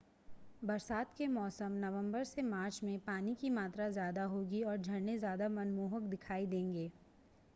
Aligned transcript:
बरसात 0.63 1.13
के 1.17 1.25
मौसम 1.27 1.71
नवंबर 1.81 2.23
से 2.23 2.41
मार्च 2.43 2.79
में 2.83 2.97
पानी 3.01 3.35
की 3.41 3.49
मात्रा 3.49 3.89
ज़्यादा 3.89 4.23
होगी 4.33 4.61
और 4.63 4.77
झरने 4.77 5.17
ज़्यादा 5.19 5.49
मनमोहक 5.51 6.09
दिखाई 6.09 6.45
देंगे 6.47 6.91